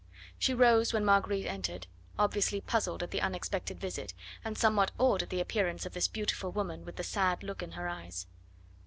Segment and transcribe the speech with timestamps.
[0.39, 1.85] She rose when Marguerite entered,
[2.17, 6.51] obviously puzzled at the unexpected visit, and somewhat awed at the appearance of this beautiful
[6.51, 8.25] woman with the sad look in her eyes.